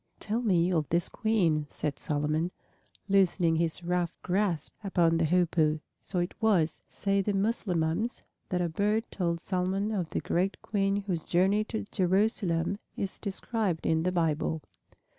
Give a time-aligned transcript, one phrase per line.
[0.19, 2.49] "Tell me of this Queen," said Solomon,
[3.07, 5.79] loosening his rough grasp upon the Hoopoe.
[6.01, 11.03] So it was, say the Mussulmans, that a bird told Solomon of the great Queen
[11.05, 14.63] whose journey to Jerusalem is described in the Bible.